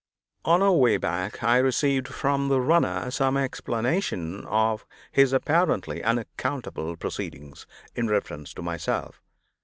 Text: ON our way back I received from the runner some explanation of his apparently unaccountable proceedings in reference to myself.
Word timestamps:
ON 0.45 0.63
our 0.63 0.71
way 0.73 0.97
back 0.97 1.43
I 1.43 1.59
received 1.59 2.07
from 2.07 2.47
the 2.47 2.59
runner 2.59 3.11
some 3.11 3.37
explanation 3.37 4.45
of 4.45 4.83
his 5.11 5.31
apparently 5.31 6.03
unaccountable 6.03 6.97
proceedings 6.97 7.67
in 7.93 8.07
reference 8.07 8.51
to 8.55 8.63
myself. 8.63 9.21